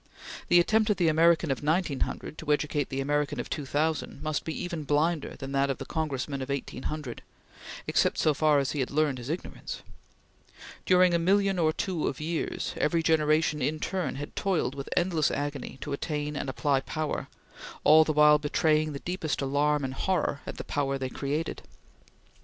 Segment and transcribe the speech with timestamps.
[0.47, 4.63] The attempt of the American of 1900 to educate the American of 2000, must be
[4.63, 7.21] even blinder than that of the Congressman of 1800,
[7.85, 9.83] except so far as he had learned his ignorance.
[10.87, 15.29] During a million or two of years, every generation in turn had toiled with endless
[15.29, 17.27] agony to attain and apply power,
[17.83, 21.61] all the while betraying the deepest alarm and horror at the power they created.